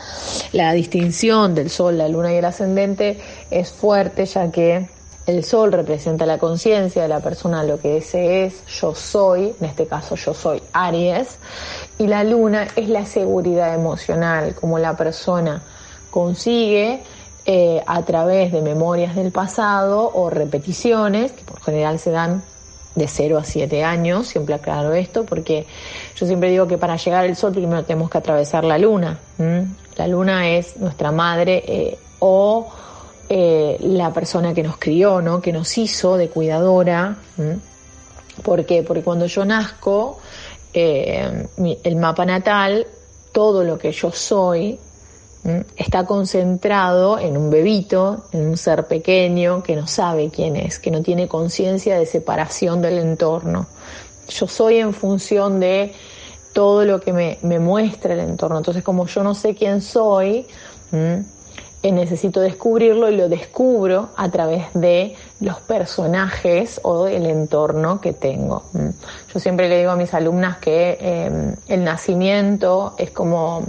la 0.52 0.72
distinción 0.72 1.54
del 1.54 1.68
sol, 1.68 1.98
la 1.98 2.08
luna 2.08 2.32
y 2.32 2.36
el 2.36 2.44
ascendente 2.44 3.20
es 3.50 3.70
fuerte 3.70 4.24
ya 4.24 4.50
que 4.50 4.88
el 5.26 5.44
sol 5.44 5.72
representa 5.72 6.24
la 6.24 6.38
conciencia 6.38 7.02
de 7.02 7.08
la 7.08 7.20
persona, 7.20 7.62
lo 7.62 7.78
que 7.78 7.98
ese 7.98 8.46
es, 8.46 8.64
yo 8.80 8.94
soy, 8.94 9.54
en 9.60 9.66
este 9.66 9.86
caso 9.86 10.14
yo 10.14 10.32
soy 10.32 10.62
Aries, 10.72 11.36
y 11.98 12.06
la 12.06 12.24
luna 12.24 12.66
es 12.76 12.88
la 12.88 13.04
seguridad 13.04 13.74
emocional, 13.74 14.54
como 14.54 14.78
la 14.78 14.96
persona 14.96 15.62
consigue 16.10 17.00
eh, 17.46 17.82
a 17.86 18.02
través 18.02 18.52
de 18.52 18.60
memorias 18.60 19.16
del 19.16 19.32
pasado 19.32 20.10
o 20.12 20.28
repeticiones, 20.28 21.32
que 21.32 21.44
por 21.44 21.62
general 21.62 21.98
se 21.98 22.10
dan 22.10 22.42
de 22.94 23.08
0 23.08 23.38
a 23.38 23.44
7 23.44 23.84
años, 23.84 24.26
siempre 24.26 24.54
aclaro 24.54 24.92
esto, 24.92 25.24
porque 25.24 25.66
yo 26.14 26.26
siempre 26.26 26.50
digo 26.50 26.66
que 26.66 26.76
para 26.76 26.96
llegar 26.96 27.24
al 27.24 27.36
sol 27.36 27.52
primero 27.52 27.84
tenemos 27.84 28.10
que 28.10 28.18
atravesar 28.18 28.64
la 28.64 28.76
luna. 28.76 29.18
La 29.96 30.06
luna 30.06 30.50
es 30.50 30.76
nuestra 30.76 31.10
madre 31.10 31.64
eh, 31.66 31.98
o 32.18 32.68
eh, 33.28 33.78
la 33.80 34.12
persona 34.12 34.52
que 34.52 34.62
nos 34.62 34.76
crió, 34.76 35.22
¿no? 35.22 35.40
que 35.40 35.52
nos 35.52 35.78
hizo 35.78 36.16
de 36.16 36.28
cuidadora. 36.28 37.16
¿m? 37.38 37.58
¿Por 38.42 38.66
qué? 38.66 38.82
Porque 38.82 39.02
cuando 39.02 39.26
yo 39.26 39.44
nazco, 39.44 40.18
el 40.74 41.96
mapa 41.96 42.26
natal, 42.26 42.86
todo 43.32 43.64
lo 43.64 43.78
que 43.78 43.92
yo 43.92 44.12
soy. 44.12 44.78
Está 45.76 46.04
concentrado 46.04 47.18
en 47.18 47.36
un 47.36 47.50
bebito, 47.50 48.24
en 48.32 48.48
un 48.48 48.56
ser 48.56 48.86
pequeño 48.86 49.62
que 49.62 49.76
no 49.76 49.86
sabe 49.86 50.30
quién 50.30 50.56
es, 50.56 50.78
que 50.78 50.90
no 50.90 51.02
tiene 51.02 51.28
conciencia 51.28 51.98
de 51.98 52.06
separación 52.06 52.80
del 52.82 52.98
entorno. 52.98 53.66
Yo 54.28 54.46
soy 54.46 54.78
en 54.78 54.92
función 54.92 55.60
de 55.60 55.94
todo 56.52 56.84
lo 56.84 57.00
que 57.00 57.12
me, 57.12 57.38
me 57.42 57.58
muestra 57.58 58.14
el 58.14 58.20
entorno. 58.20 58.58
Entonces, 58.58 58.82
como 58.82 59.06
yo 59.06 59.22
no 59.22 59.34
sé 59.34 59.54
quién 59.54 59.80
soy, 59.80 60.46
¿m? 60.92 61.24
eh, 61.82 61.92
necesito 61.92 62.40
descubrirlo 62.40 63.08
y 63.08 63.16
lo 63.16 63.28
descubro 63.28 64.08
a 64.16 64.28
través 64.30 64.66
de 64.74 65.14
los 65.40 65.60
personajes 65.60 66.80
o 66.82 67.06
el 67.06 67.26
entorno 67.26 68.00
que 68.00 68.12
tengo. 68.12 68.64
Mm. 68.72 68.88
Yo 69.32 69.40
siempre 69.40 69.68
le 69.68 69.78
digo 69.78 69.92
a 69.92 69.96
mis 69.96 70.12
alumnas 70.12 70.58
que 70.58 70.98
em, 71.00 71.54
el 71.68 71.84
nacimiento 71.84 72.94
es 72.98 73.12
como, 73.12 73.64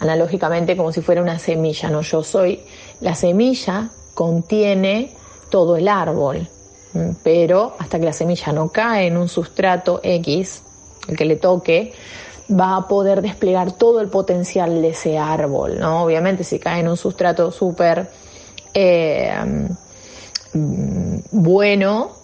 analógicamente, 0.00 0.76
como 0.76 0.92
si 0.92 1.02
fuera 1.02 1.22
una 1.22 1.38
semilla, 1.38 1.90
¿no? 1.90 2.00
Yo 2.00 2.22
soy, 2.22 2.60
la 3.00 3.14
semilla 3.14 3.90
contiene 4.14 5.12
todo 5.50 5.76
el 5.76 5.88
árbol, 5.88 6.48
mm, 6.94 7.10
pero 7.22 7.76
hasta 7.78 7.98
que 7.98 8.06
la 8.06 8.12
semilla 8.12 8.52
no 8.52 8.70
cae 8.70 9.06
en 9.06 9.16
un 9.16 9.28
sustrato 9.28 10.00
X, 10.02 10.62
el 11.08 11.16
que 11.16 11.24
le 11.24 11.36
toque, 11.36 11.92
va 12.50 12.76
a 12.76 12.88
poder 12.88 13.22
desplegar 13.22 13.72
todo 13.72 14.00
el 14.00 14.08
potencial 14.08 14.82
de 14.82 14.88
ese 14.88 15.18
árbol, 15.18 15.78
¿no? 15.78 16.02
Obviamente 16.02 16.44
si 16.44 16.58
cae 16.58 16.80
en 16.80 16.88
un 16.88 16.96
sustrato 16.96 17.52
súper 17.52 18.08
eh, 18.74 19.32
mm, 20.54 21.16
bueno, 21.30 22.19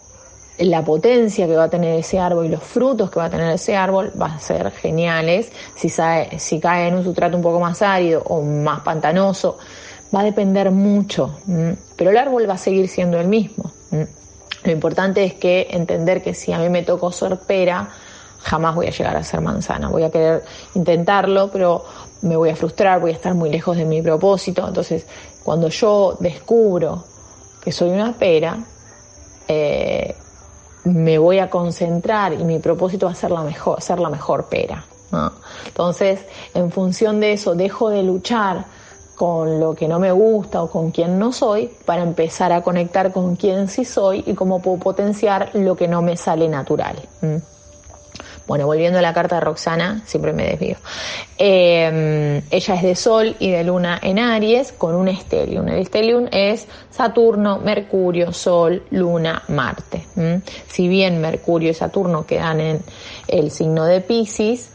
la 0.59 0.85
potencia 0.85 1.47
que 1.47 1.57
va 1.57 1.65
a 1.65 1.71
tener 1.71 1.99
ese 1.99 2.19
árbol 2.19 2.47
y 2.47 2.49
los 2.49 2.63
frutos 2.63 3.11
que 3.11 3.19
va 3.19 3.27
a 3.27 3.31
tener 3.31 3.51
ese 3.53 3.77
árbol 3.77 4.13
van 4.15 4.33
a 4.33 4.39
ser 4.39 4.71
geniales. 4.71 5.53
Si, 5.75 5.89
si 5.89 6.61
cae 6.61 6.89
en 6.89 6.95
un 6.95 7.05
sustrato 7.05 7.37
un 7.37 7.43
poco 7.43 7.61
más 7.61 7.83
árido 7.83 8.23
o 8.25 8.43
más 8.43 8.81
pantanoso, 8.81 9.59
va 10.15 10.21
a 10.21 10.25
depender 10.25 10.71
mucho, 10.71 11.39
pero 11.97 12.11
el 12.11 12.17
árbol 12.17 12.49
va 12.49 12.55
a 12.55 12.59
seguir 12.59 12.89
siendo 12.89 13.19
el 13.19 13.29
mismo. 13.29 13.71
Lo 14.65 14.73
importante 14.73 15.25
es 15.25 15.35
que 15.35 15.69
entender 15.71 16.23
que 16.23 16.35
si 16.35 16.53
a 16.53 16.59
mí 16.59 16.69
me 16.69 16.83
tocó 16.83 17.13
ser 17.13 17.39
pera, 17.39 17.89
jamás 18.41 18.75
voy 18.75 18.87
a 18.87 18.91
llegar 18.91 19.17
a 19.17 19.23
ser 19.23 19.41
manzana. 19.41 19.89
Voy 19.89 20.03
a 20.05 20.11
querer 20.11 20.43
intentarlo, 20.75 21.51
pero 21.53 21.85
me 22.23 22.37
voy 22.37 22.51
a 22.51 22.57
frustrar, 22.57 23.01
voy 23.01 23.11
a 23.11 23.15
estar 23.15 23.35
muy 23.35 23.51
lejos 23.51 23.77
de 23.77 23.85
mi 23.85 24.03
propósito. 24.03 24.67
Entonces, 24.67 25.07
cuando 25.45 25.69
yo 25.69 26.17
descubro 26.19 27.05
que 27.63 27.71
soy 27.71 27.91
una 27.91 28.13
pera, 28.13 28.59
eh, 29.49 30.17
me 30.87 31.19
voy 31.19 31.41
a 31.41 31.51
concentrar 31.51 32.33
y 32.33 32.45
mi 32.45 32.59
propósito 32.61 33.07
va 33.07 33.13
a 33.13 33.17
ser 33.17 33.33
la 33.33 33.43
mejor, 33.43 33.83
ser 33.83 33.99
la 33.99 34.09
mejor 34.09 34.47
pera. 34.47 34.85
Entonces, 35.67 36.21
en 36.55 36.71
función 36.71 37.21
de 37.21 37.33
eso, 37.33 37.55
dejo 37.55 37.91
de 37.91 38.03
luchar 38.03 38.67
con 39.15 39.59
lo 39.59 39.75
que 39.75 39.89
no 39.89 39.99
me 39.99 40.13
gusta 40.13 40.63
o 40.63 40.71
con 40.71 40.91
quien 40.91 41.19
no 41.19 41.33
soy 41.33 41.71
para 41.87 42.03
empezar 42.03 42.53
a 42.53 42.63
conectar 42.63 43.13
con 43.13 43.35
quien 43.35 43.69
sí 43.69 43.85
soy 43.85 44.23
y 44.27 44.35
cómo 44.35 44.61
puedo 44.61 44.79
potenciar 44.79 45.51
lo 45.55 45.75
que 45.75 45.89
no 45.89 46.03
me 46.03 46.17
sale 46.17 46.49
natural. 46.49 46.97
Bueno, 48.47 48.67
volviendo 48.67 48.99
a 48.99 49.03
la 49.03 49.13
carta 49.13 49.37
de 49.37 49.41
Roxana, 49.41 50.03
siempre 50.07 50.33
me 50.33 50.45
desvío. 50.45 50.77
Eh, 51.37 52.43
ella 52.49 52.75
es 52.75 52.83
de 52.83 52.95
Sol 52.95 53.37
y 53.41 53.51
de 53.51 53.65
Luna 53.65 53.99
en 54.01 54.21
Aries 54.21 54.73
con 54.73 54.95
un 54.95 55.09
estelium. 55.09 55.67
El 55.67 55.81
estelium 55.81 56.29
es 56.31 56.69
Saturno, 56.91 57.59
Mercurio, 57.59 58.33
Sol, 58.33 58.85
Luna, 58.91 59.43
Marte. 59.49 60.07
Si 60.69 60.87
bien 60.87 61.21
Mercurio 61.21 61.71
y 61.71 61.75
Saturno 61.75 62.25
quedan 62.25 62.61
en 62.61 62.83
el 63.27 63.51
signo 63.51 63.85
de 63.85 64.01
Pisces 64.01 64.69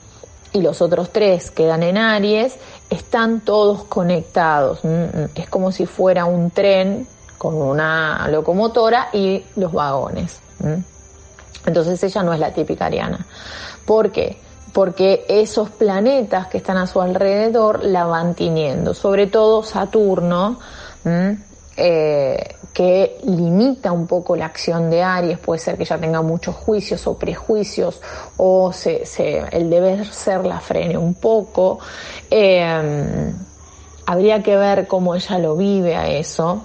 y 0.51 0.61
los 0.61 0.81
otros 0.81 1.11
tres 1.11 1.49
quedan 1.49 1.83
en 1.83 1.97
Aries, 1.97 2.57
están 2.89 3.39
todos 3.39 3.85
conectados. 3.85 4.81
Es 5.33 5.47
como 5.49 5.71
si 5.71 5.85
fuera 5.85 6.25
un 6.25 6.51
tren 6.51 7.07
con 7.37 7.55
una 7.55 8.27
locomotora 8.27 9.07
y 9.13 9.43
los 9.55 9.71
vagones. 9.71 10.41
Entonces 11.65 12.03
ella 12.03 12.23
no 12.23 12.33
es 12.33 12.39
la 12.39 12.51
típica 12.51 12.85
ariana. 12.85 13.25
¿Por 13.85 14.11
qué? 14.11 14.37
Porque 14.73 15.25
esos 15.27 15.69
planetas 15.69 16.47
que 16.47 16.57
están 16.57 16.77
a 16.77 16.87
su 16.87 17.01
alrededor 17.01 17.83
la 17.83 18.05
van 18.05 18.35
tiniendo, 18.35 18.93
sobre 18.93 19.27
todo 19.27 19.63
Saturno, 19.63 20.59
eh, 21.75 22.55
que 22.73 23.17
limita 23.25 23.91
un 23.91 24.07
poco 24.07 24.35
la 24.35 24.45
acción 24.45 24.89
de 24.89 25.03
Aries, 25.03 25.39
puede 25.39 25.59
ser 25.59 25.75
que 25.75 25.83
ella 25.83 25.97
tenga 25.97 26.21
muchos 26.21 26.55
juicios 26.55 27.05
o 27.05 27.17
prejuicios, 27.17 28.01
o 28.37 28.71
el 29.51 29.69
deber 29.69 30.05
ser 30.05 30.45
la 30.45 30.61
frene 30.61 30.97
un 30.97 31.15
poco. 31.15 31.79
Eh, 32.29 33.33
habría 34.05 34.41
que 34.41 34.55
ver 34.55 34.87
cómo 34.87 35.15
ella 35.15 35.37
lo 35.37 35.57
vive 35.57 35.95
a 35.95 36.07
eso 36.07 36.63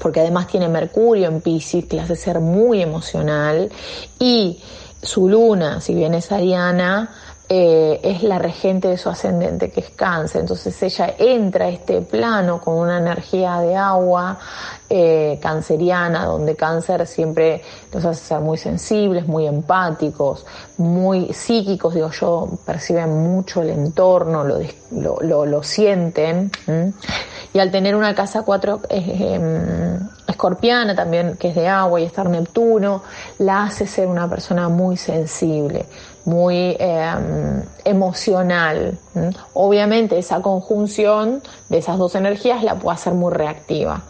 porque 0.00 0.20
además 0.20 0.46
tiene 0.46 0.68
Mercurio 0.68 1.28
en 1.28 1.40
Pisces, 1.40 1.84
que 1.86 2.00
hace 2.00 2.16
ser 2.16 2.40
muy 2.40 2.82
emocional, 2.82 3.70
y 4.18 4.60
su 5.02 5.28
luna, 5.28 5.80
si 5.80 5.94
bien 5.94 6.14
es 6.14 6.30
ariana, 6.30 7.10
eh, 7.54 8.00
es 8.02 8.22
la 8.22 8.38
regente 8.38 8.88
de 8.88 8.96
su 8.96 9.10
ascendente, 9.10 9.70
que 9.70 9.80
es 9.80 9.90
cáncer. 9.90 10.40
Entonces 10.40 10.82
ella 10.82 11.14
entra 11.18 11.66
a 11.66 11.68
este 11.68 12.00
plano 12.00 12.62
con 12.62 12.76
una 12.76 12.96
energía 12.96 13.58
de 13.58 13.76
agua 13.76 14.38
eh, 14.88 15.38
canceriana, 15.42 16.24
donde 16.24 16.56
cáncer 16.56 17.06
siempre 17.06 17.60
los 17.92 18.06
hace 18.06 18.24
ser 18.24 18.40
muy 18.40 18.56
sensibles, 18.56 19.26
muy 19.26 19.46
empáticos, 19.46 20.46
muy 20.78 21.34
psíquicos, 21.34 21.92
digo 21.92 22.10
yo, 22.10 22.48
perciben 22.64 23.10
mucho 23.22 23.60
el 23.60 23.68
entorno, 23.68 24.44
lo, 24.44 24.58
lo, 25.20 25.44
lo, 25.44 25.62
sienten. 25.62 26.50
Y 27.54 27.58
al 27.58 27.70
tener 27.70 27.94
una 27.94 28.14
casa 28.14 28.42
4 28.42 28.80
eh, 28.88 29.98
escorpiana 30.26 30.94
también, 30.94 31.36
que 31.36 31.48
es 31.48 31.54
de 31.54 31.68
agua 31.68 32.00
y 32.00 32.04
estar 32.04 32.28
Neptuno, 32.28 33.02
la 33.38 33.64
hace 33.64 33.86
ser 33.86 34.08
una 34.08 34.28
persona 34.28 34.68
muy 34.68 34.96
sensible 34.96 35.86
muy 36.24 36.76
em, 36.78 37.62
emocional. 37.84 38.98
Obviamente 39.54 40.18
esa 40.18 40.40
conjunción 40.40 41.42
de 41.68 41.78
esas 41.78 41.98
dos 41.98 42.14
energías 42.14 42.62
la 42.62 42.76
puede 42.76 42.94
hacer 42.94 43.14
muy 43.14 43.32
reactiva. 43.32 44.02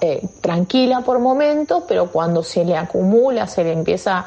Eh, 0.00 0.26
tranquila 0.40 1.02
por 1.02 1.18
momentos, 1.18 1.84
pero 1.86 2.10
cuando 2.10 2.42
se 2.42 2.64
le 2.64 2.76
acumula, 2.76 3.46
se 3.46 3.62
le 3.62 3.72
empieza 3.72 4.24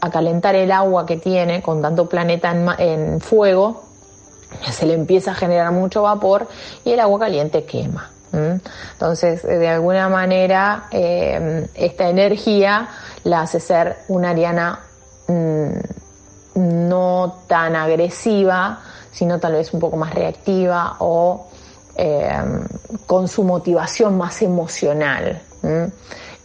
a 0.00 0.10
calentar 0.10 0.54
el 0.54 0.70
agua 0.70 1.04
que 1.04 1.16
tiene 1.16 1.60
con 1.60 1.82
tanto 1.82 2.08
planeta 2.08 2.54
en, 2.78 3.20
fuego, 3.20 3.82
se 4.70 4.86
le 4.86 4.94
empieza 4.94 5.32
a 5.32 5.34
generar 5.34 5.72
mucho 5.72 6.02
vapor 6.02 6.48
y 6.84 6.92
el 6.92 7.00
agua 7.00 7.20
caliente 7.20 7.64
quema. 7.64 8.10
Entonces, 8.32 9.42
de 9.42 9.68
alguna 9.68 10.08
manera, 10.08 10.84
em, 10.90 11.66
esta 11.74 12.08
energía 12.08 12.88
la 13.24 13.42
hace 13.42 13.60
ser 13.60 13.98
una 14.08 14.30
ariana 14.30 14.80
Mm, 15.28 16.88
no 16.88 17.34
tan 17.46 17.76
agresiva, 17.76 18.80
sino 19.10 19.38
tal 19.38 19.54
vez 19.54 19.72
un 19.72 19.80
poco 19.80 19.96
más 19.96 20.14
reactiva 20.14 20.96
o 20.98 21.46
eh, 21.96 22.30
con 23.06 23.28
su 23.28 23.44
motivación 23.44 24.18
más 24.18 24.42
emocional 24.42 25.40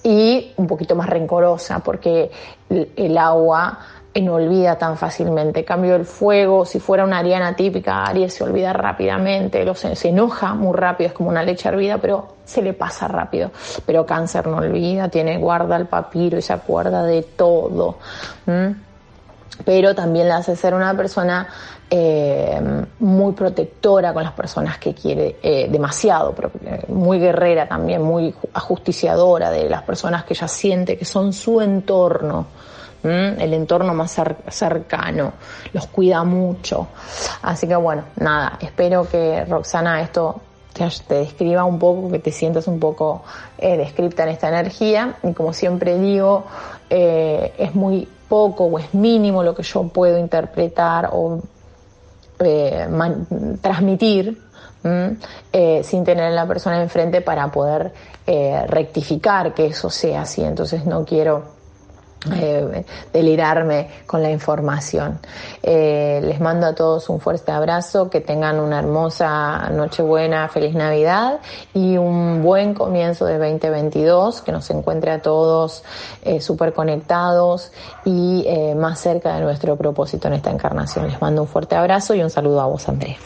y 0.04 0.54
un 0.58 0.68
poquito 0.68 0.96
más 0.96 1.10
rencorosa 1.10 1.80
porque 1.80 2.32
el, 2.70 3.18
agua 3.18 3.80
no 4.22 4.36
olvida 4.36 4.78
tan 4.78 4.98
fácilmente. 4.98 5.64
cambio, 5.64 5.96
el 5.96 6.06
fuego, 6.06 6.66
si 6.66 6.80
fuera 6.80 7.04
una 7.04 7.20
ariana 7.20 7.56
típica, 7.56 8.04
Aries 8.04 8.34
se 8.34 8.44
olvida 8.44 8.74
rápidamente, 8.74 9.66
se, 9.76 10.10
enoja 10.10 10.54
muy 10.54 10.76
rápido, 10.76 11.10
es 11.10 11.14
como 11.14 11.30
una 11.30 11.44
leche 11.44 11.70
hervida, 11.70 11.98
pero 11.98 12.36
se 12.46 12.62
le 12.62 12.74
pasa 12.74 13.08
rápido. 13.08 13.52
Pero 13.86 14.06
cáncer 14.06 14.48
no 14.48 14.58
olvida, 14.58 15.10
tiene, 15.10 15.38
guarda 15.38 15.76
el 15.76 15.88
papiro 15.88 16.38
y 16.38 16.42
se 16.42 16.54
acuerda 16.54 17.04
de 17.04 17.24
todo 17.24 17.98
pero 19.66 19.96
también 19.96 20.30
la 20.30 20.38
hace 20.38 20.56
ser 20.56 20.74
una 20.74 20.96
persona 20.96 21.48
eh, 21.90 22.62
muy 23.00 23.34
protectora 23.34 24.14
con 24.14 24.24
las 24.24 24.34
personas 24.34 24.78
que 24.78 24.94
quiere, 24.94 25.38
eh, 25.42 25.68
demasiado, 25.70 26.36
eh, 26.66 26.84
muy 26.90 27.20
guerrera 27.20 27.68
también, 27.68 28.02
muy 28.02 28.34
ajusticiadora 28.54 29.50
de 29.50 29.70
las 29.70 29.84
personas 29.84 30.26
que 30.26 30.34
ella 30.34 30.48
siente 30.48 30.98
que 30.98 31.06
son 31.06 31.34
su 31.34 31.62
entorno, 31.62 32.48
el 33.04 33.54
entorno 33.54 33.94
más 33.94 34.20
cercano, 34.50 35.34
los 35.74 35.88
cuida 35.88 36.24
mucho. 36.24 36.88
Así 37.42 37.68
que 37.68 37.76
bueno, 37.76 38.04
nada, 38.18 38.58
espero 38.62 39.08
que 39.08 39.46
Roxana 39.46 40.02
esto 40.02 40.42
te, 40.74 41.16
describa 41.16 41.64
un 41.64 41.80
poco, 41.80 42.12
que 42.12 42.20
te 42.20 42.32
sientas 42.32 42.68
un 42.68 42.80
poco 42.80 43.24
descripta 43.58 44.24
en 44.24 44.30
esta 44.30 44.50
energía 44.50 45.16
y 45.24 45.34
como 45.34 45.54
siempre 45.54 45.98
digo, 45.98 46.46
es 46.90 47.76
muy 47.76 48.08
poco 48.28 48.66
o 48.66 48.80
es 48.80 48.94
mínimo 48.94 49.44
lo 49.44 49.56
que 49.56 49.64
yo 49.64 49.84
puedo 49.88 50.18
interpretar 50.18 51.10
o 51.14 51.42
eh, 52.40 52.88
transmitir 53.62 54.38
eh, 55.52 55.82
sin 55.84 56.04
tener 56.04 56.26
a 56.26 56.30
la 56.30 56.48
persona 56.48 56.82
enfrente 56.82 57.22
para 57.22 57.52
poder 57.52 57.92
eh, 58.26 58.64
rectificar 58.68 59.54
que 59.54 59.68
eso 59.68 59.90
sea 59.90 60.22
así. 60.22 60.44
Entonces 60.44 60.86
no 60.86 61.04
quiero 61.04 61.57
eh, 62.36 62.86
delirarme 63.14 63.90
con 64.06 64.22
la 64.22 64.30
información. 64.32 65.20
Eh, 65.62 66.22
les 66.24 66.40
mando 66.40 66.68
a 66.68 66.76
todos 66.76 67.10
un 67.10 67.20
fuerte 67.20 67.52
abrazo, 67.52 68.10
que 68.10 68.22
tengan 68.22 68.60
una 68.60 68.80
hermosa 68.80 69.70
Nochebuena, 69.72 70.48
feliz 70.50 70.76
Navidad 70.76 71.40
y 71.74 71.98
un 71.98 72.42
buen 72.42 72.74
comienzo 72.74 73.26
de 73.26 73.38
2022, 73.38 74.42
que 74.42 74.52
nos 74.52 74.70
encuentre 74.70 75.12
a 75.12 75.22
todos 75.22 75.84
eh, 76.24 76.42
súper 76.42 76.74
conectados 76.74 77.72
y 78.06 78.44
eh, 78.48 78.76
más 78.76 79.00
cerca 79.00 79.36
de 79.36 79.42
nuestro 79.42 79.76
propósito 79.76 80.28
en 80.28 80.36
esta 80.36 80.52
encarnación. 80.52 81.08
Les 81.08 81.22
mando 81.22 81.42
un 81.42 81.48
fuerte 81.48 81.76
abrazo 81.76 82.14
y 82.16 82.22
un 82.22 82.30
saludo 82.30 82.62
a 82.62 82.66
vos, 82.66 82.88
Andrés. 82.88 83.18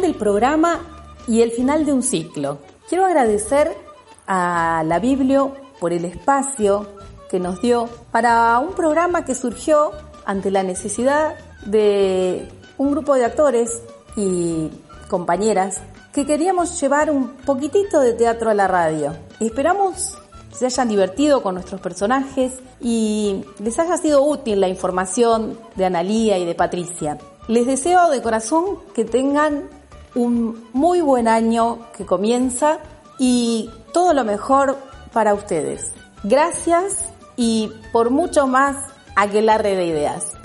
Del 0.00 0.14
programa 0.14 0.80
y 1.26 1.42
el 1.42 1.50
final 1.50 1.84
de 1.86 1.92
un 1.92 2.02
ciclo. 2.02 2.58
Quiero 2.88 3.04
agradecer 3.04 3.76
a 4.26 4.82
la 4.86 4.98
Biblio 4.98 5.54
por 5.78 5.92
el 5.92 6.04
espacio 6.04 6.86
que 7.30 7.38
nos 7.38 7.60
dio 7.60 7.88
para 8.10 8.58
un 8.58 8.74
programa 8.74 9.24
que 9.24 9.34
surgió 9.34 9.92
ante 10.24 10.50
la 10.50 10.62
necesidad 10.62 11.34
de 11.64 12.48
un 12.78 12.90
grupo 12.90 13.14
de 13.14 13.24
actores 13.24 13.82
y 14.16 14.70
compañeras 15.08 15.80
que 16.12 16.26
queríamos 16.26 16.80
llevar 16.80 17.10
un 17.10 17.36
poquitito 17.36 18.00
de 18.00 18.14
teatro 18.14 18.50
a 18.50 18.54
la 18.54 18.66
radio. 18.66 19.14
Esperamos 19.38 20.16
se 20.52 20.66
hayan 20.66 20.88
divertido 20.88 21.42
con 21.42 21.54
nuestros 21.54 21.80
personajes 21.80 22.58
y 22.80 23.44
les 23.62 23.78
haya 23.78 23.96
sido 23.96 24.22
útil 24.22 24.60
la 24.60 24.68
información 24.68 25.58
de 25.76 25.84
Analía 25.84 26.38
y 26.38 26.44
de 26.44 26.54
Patricia. 26.54 27.18
Les 27.48 27.66
deseo 27.66 28.10
de 28.10 28.20
corazón 28.20 28.78
que 28.94 29.04
tengan 29.04 29.68
un 30.14 30.68
muy 30.72 31.00
buen 31.00 31.28
año 31.28 31.78
que 31.96 32.04
comienza 32.04 32.78
y 33.18 33.70
todo 33.92 34.12
lo 34.12 34.24
mejor 34.24 34.76
para 35.12 35.34
ustedes. 35.34 35.92
Gracias 36.24 37.04
y 37.36 37.72
por 37.92 38.10
mucho 38.10 38.46
más, 38.46 38.76
aquelarre 39.16 39.76
de 39.76 39.86
ideas. 39.86 40.39